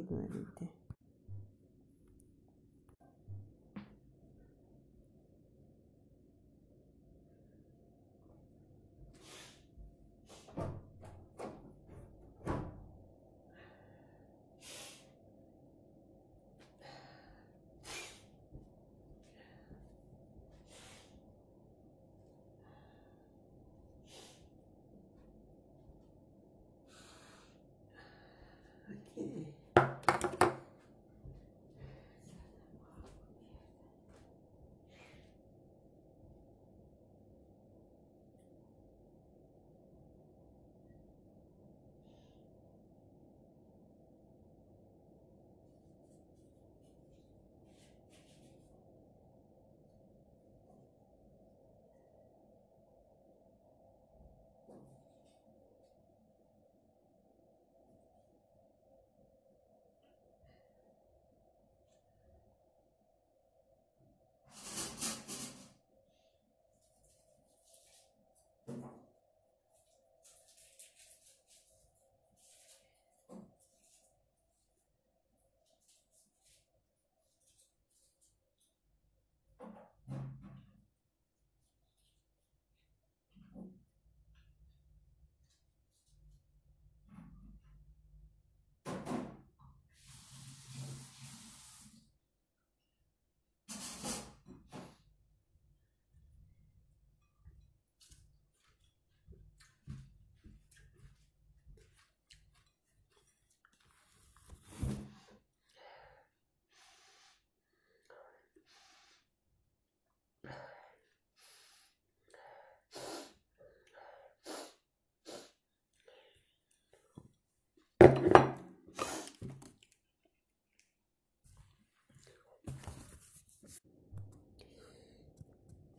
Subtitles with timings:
[0.00, 0.85] っらでて。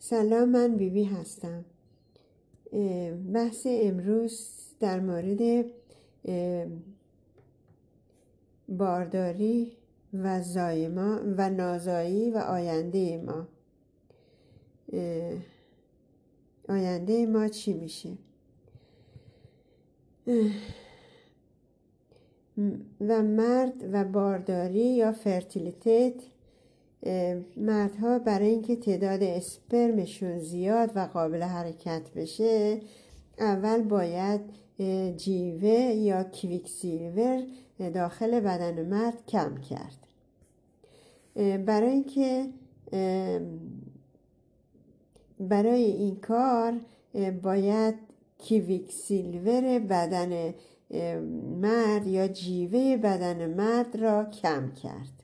[0.10, 1.66] سلام من بیبی هستم.
[3.34, 4.50] بحث امروز
[4.80, 5.66] در مورد
[8.70, 9.72] بارداری
[10.14, 13.48] و زایمان و نازایی و آینده ما.
[16.70, 18.10] آینده ما چی میشه؟
[23.02, 26.14] و مرد و بارداری یا fertilitet
[27.58, 32.82] مردها برای اینکه تعداد اسپرمشون زیاد و قابل حرکت بشه
[33.40, 34.42] اول باید
[35.18, 37.44] جیوه یا kvicksilver
[37.94, 40.08] داخل بدن مرد کم کرد.
[41.66, 42.46] برای اینکه
[45.40, 46.74] برای این کار
[47.44, 47.96] باید
[48.38, 50.54] kvicksilver بدن
[51.62, 55.17] مرد یا جیوه بدن مرد را کم کرد.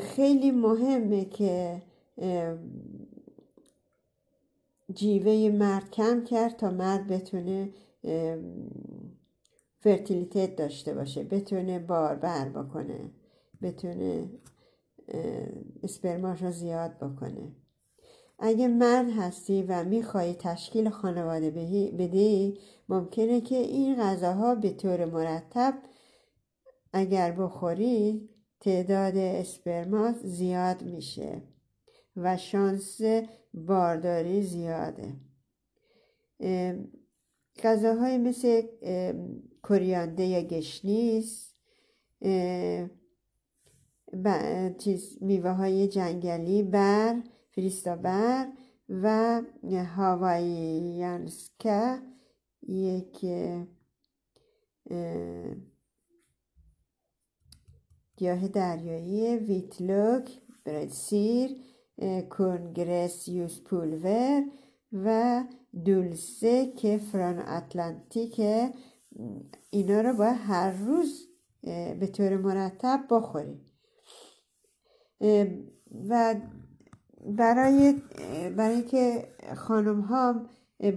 [0.00, 1.82] خیلی مهمه که
[4.94, 7.72] جیوه مرد کم کرد تا مرد بتونه
[9.80, 13.10] فرتیلیتت داشته باشه بتونه باربر بکنه
[13.62, 14.30] بتونه
[15.82, 17.52] اسپرماش رو زیاد بکنه.
[18.38, 21.50] اگه مرد هستی و می‌خوای تشکیل خانواده
[21.98, 25.74] بدی ممکنه که این غذاها به طور مرتب
[26.92, 28.28] اگر بخوری
[28.60, 31.42] تعداد اسپرمات زیاد میشه
[32.16, 33.00] و شانس
[33.54, 35.12] بارداری زیاده.
[37.62, 38.62] غذاهای مثل
[39.68, 41.46] کریانده یا گشنیز
[45.20, 48.46] میوه های جنگلی بر فریستا بر
[48.88, 49.42] و
[49.96, 51.98] هاوایانسکا
[52.68, 53.26] یک
[58.16, 60.30] گیاه دریایی ویتلوک
[60.64, 61.50] برسیر
[62.30, 64.42] کنگرسیوس پولور
[64.92, 65.44] و
[65.84, 68.70] دولسه که فران اتلانتیکه
[69.70, 71.28] اینا رو باید هر روز
[72.00, 73.60] به طور مرتب بخوری.
[76.08, 76.34] و
[77.26, 77.94] برای
[78.56, 80.46] برای که خانم ها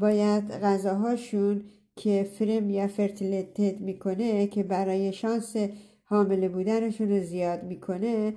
[0.01, 1.63] باید غذاهاشون
[1.95, 5.55] که främja fertilitet می‌کنه که برای شانس
[6.09, 8.33] حامله بودنشون رو زیاد می‌کنه.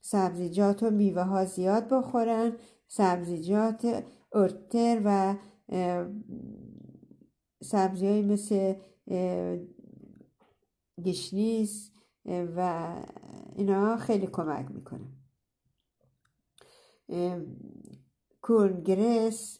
[0.00, 2.52] سبزیجات و میوه ها زیاد بخورن.
[2.88, 5.36] سبزیجات örter و
[7.62, 8.74] سبزی های مثل
[11.04, 11.90] گشنیز
[12.26, 12.88] و
[13.56, 15.06] اینا خیلی کمک می‌کنه.
[18.40, 19.58] کورنگرس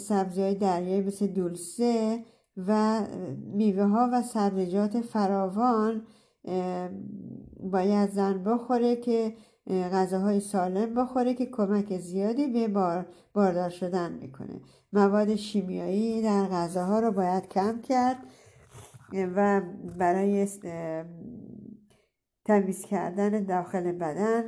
[0.00, 2.24] سبزی های دریایی مثل دولسه
[2.56, 3.00] و
[3.36, 6.06] میوه ها و سبزیجات فراوان
[7.60, 9.34] باید زن بخوره که
[9.70, 12.68] غذاهای سالم بخوره که کمک زیادی به
[13.34, 14.60] باردار شدن می‌کنه.
[14.92, 18.16] مواد شیمیایی در غذاها رو باید کم کرد
[19.12, 19.62] و
[19.98, 20.48] برای
[22.44, 24.44] تمیز کردن داخل بدن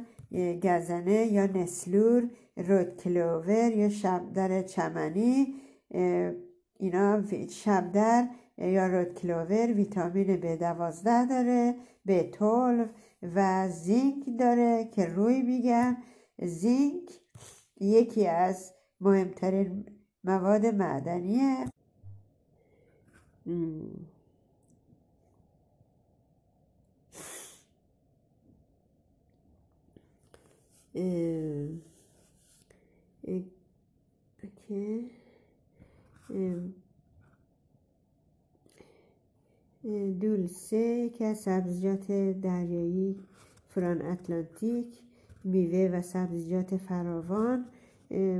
[0.63, 5.55] گزنه یا نسلور رودکلوور یا شبدر چمنی
[6.79, 8.29] اینا شبدر
[8.59, 11.75] یا رودکلوور ویتامین ب دوازده داره
[12.07, 12.91] ب 12
[13.23, 15.97] و زینک داره که روی میگن
[16.43, 17.11] زینک
[17.81, 19.87] یکی از مهمترین
[20.25, 21.67] مواد معدنیه.
[40.21, 43.17] دولسه که سبزیجات دریایی
[43.69, 45.01] فران اتلانتیک
[45.45, 47.65] میوه و سبزیجات فراوان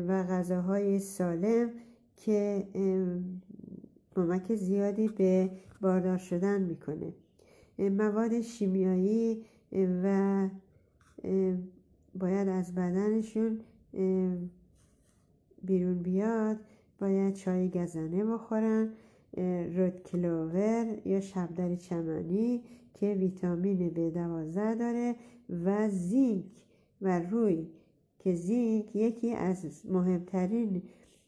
[0.09, 1.71] و غذاهای سالم
[2.17, 2.67] که
[4.15, 5.51] کمک زیادی به
[5.81, 7.13] باردار شدن می‌کنه.
[7.79, 10.49] مواد شیمیایی و
[12.15, 13.61] باید از بدنشون
[15.63, 16.57] بیرون بیاد
[16.99, 18.93] باید چای گزنه بخورن
[19.77, 22.63] رود کلوور یا شبدر چمنی
[22.95, 25.15] که ویتامین ب دوازده داره
[25.65, 26.45] و زینک
[27.03, 27.67] و روی
[28.19, 30.83] که زینک یکی از مهمترین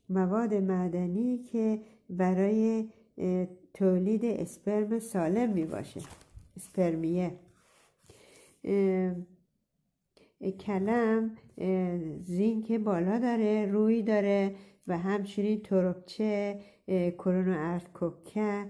[0.08, 1.80] مواد معدنی که
[2.10, 2.88] برای
[3.74, 6.00] تولید اسپرم سالم می باشه
[6.56, 7.32] اسپرمیه
[10.60, 11.36] کلم
[12.22, 14.54] زینک بالا داره روی داره
[14.90, 16.60] و همچنین تربچه
[17.18, 18.66] کرونو ارتکوکه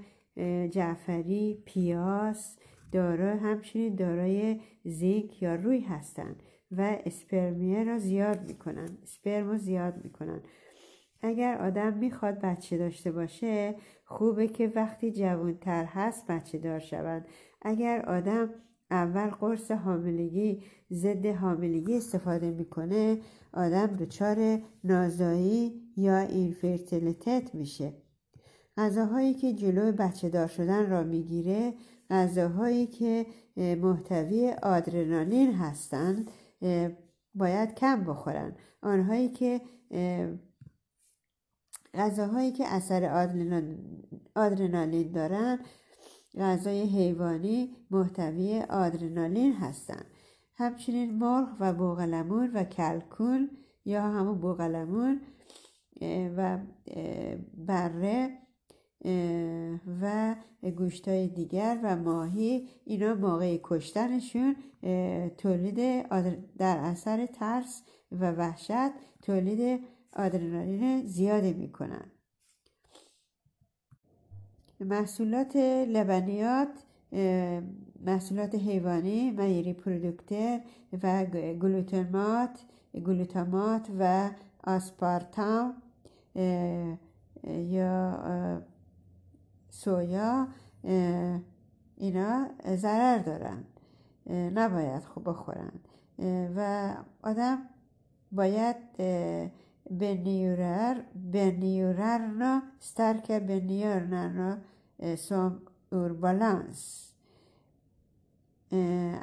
[0.70, 2.56] جعفری پیاس
[2.92, 9.94] دارا همچنین دارای زینک یا روی هستند و اسپرمیه را زیاد می‌کنن اسپرم رو زیاد
[10.04, 10.40] می‌کنن.
[11.22, 13.74] اگر آدم می‌خواد بچه داشته باشه
[14.04, 17.26] خوبه که وقتی جوانتر هست بچه دار شود
[17.62, 18.48] اگر آدم
[18.90, 20.62] اول قرص حاملگی
[20.92, 23.18] ضد حاملگی استفاده می‌کنه
[23.52, 27.92] آدم دچار نازایی یا اینفرتیلیتت میشه.
[28.76, 31.74] غذاهایی که جلو بچه دار شدن را می‌گیره
[32.10, 33.26] غذاهایی که
[33.56, 36.30] محتوی آدرنالین هستند
[37.34, 38.56] باید کم بخورن.
[38.82, 39.60] آنهایی که
[41.94, 43.04] غذاهایی که اثر
[44.34, 45.58] آدرنالین دارن
[46.38, 50.04] غذای حیوانی محتوی آدرنالین هستند
[50.56, 53.50] همچنین مرغ و بوغلمون و کلکون
[53.84, 55.20] یا همون بوغلمون
[56.36, 56.58] و
[57.66, 58.38] بره
[60.02, 60.34] و
[60.76, 64.56] گوشتای دیگر و ماهی اینا موقع کشتنشون
[65.38, 66.08] تولید
[66.58, 67.82] در اثر ترس
[68.12, 68.90] و وحشت
[69.22, 69.80] تولید
[70.16, 72.10] آدرنالین زیادی می‌کنن.
[74.80, 75.56] محصولات
[75.88, 76.84] لبنیات
[78.00, 80.60] محصولات حیوانی میری پرودکتر
[81.02, 81.24] و
[81.60, 82.60] گلوتامات
[82.94, 84.30] گلوتامات و
[84.64, 85.82] آسپارتام
[87.46, 88.62] یا
[89.70, 90.48] سویا
[91.96, 93.64] اینا ضرر دارن.
[94.30, 95.72] نباید خوب بخورن.
[96.56, 97.58] و آدم
[98.32, 98.76] باید
[99.90, 101.00] به نیورر
[101.32, 104.58] به نیوررنا سترک به نیوررنا
[105.16, 105.62] سوم
[106.20, 107.12] بالانس.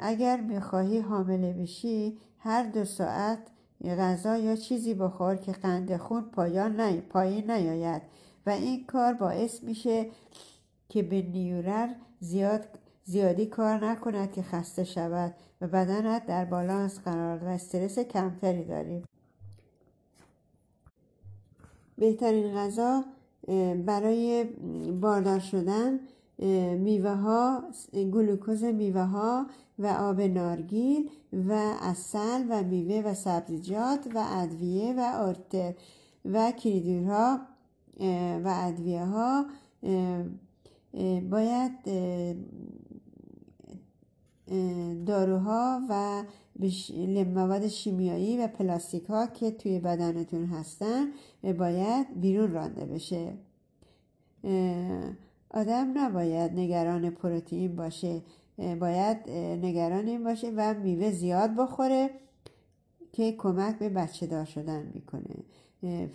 [0.00, 3.38] اگر می‌خواهی حامله بشی هر دو ساعت
[3.84, 7.00] غذا یا چیزی بخور که قند خون پایان نی...
[7.00, 8.02] پایین نیاید.
[8.46, 10.06] و این کار باعث میشه
[10.88, 11.88] که به نیورر
[12.20, 12.64] زیاد
[13.04, 19.04] زیادی کار نکند که خسته شود و بدنت در بالانس قرار و استرس کمتری داریم
[21.98, 23.04] بهترین غذا
[23.86, 24.44] برای
[25.00, 26.00] باردار شدن
[26.78, 27.62] میوه ها
[27.94, 29.46] گلوکوز میوه ها
[29.78, 35.74] و آب نارگیل و اصل و میوه و سبزیجات و ادویه و ارتر
[36.24, 37.40] و کلیدورها
[38.44, 39.46] و ادویه ها
[41.30, 41.72] باید
[45.06, 46.24] داروها و
[47.34, 51.06] مواد شیمیایی و پلاستیک ها که توی بدنتون هستن
[51.58, 53.32] باید بیرون رانده بشه.
[55.50, 58.22] آدم نباید نگران پروتئین باشه.
[58.80, 62.10] باید نگران این باشه و میوه زیاد بخوره
[63.12, 65.36] که کمک به بچه دار شدن می‌کنه.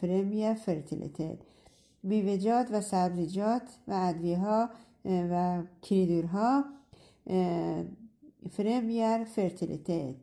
[0.01, 1.38] främja fertilitet
[2.03, 4.70] میوه‌جات و سبزیجات و ادویه ها
[5.06, 6.65] و kryddor ها
[8.51, 10.15] främjar fertilitet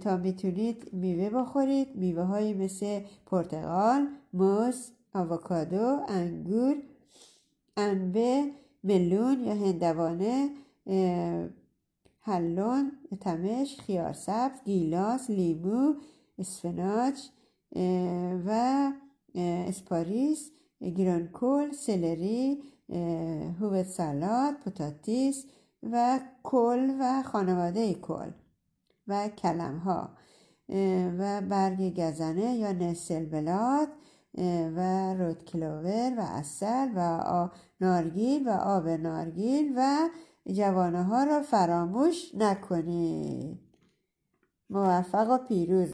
[0.00, 6.76] تا می‌تونید میوه بخورید میوه های مثل پرتقال، موز، آووکادو، انگور،
[7.78, 8.50] انبه،
[8.84, 10.50] melon یا هندوانه،
[12.20, 15.94] هلو، تمشک، خیار سبز، گیلاس، لیمو،
[16.38, 17.16] اسفناج
[18.46, 18.50] و
[19.70, 20.50] اسپاریس،
[20.96, 22.62] گرانکول، سلری،
[23.60, 25.44] هوت سالاد، پوتاتیس
[25.82, 28.30] و کل و خانواده کل
[29.08, 30.10] و کلم ها
[31.18, 33.88] و برگ گزنه یا نسل بلاد
[34.76, 34.80] و
[35.14, 37.48] رود کلوور و اصل و
[37.80, 40.08] نارگیل و آب نارگیل و
[40.52, 43.58] جوانه ها را فراموش نکنید.
[44.70, 45.86] موفق و پیروز.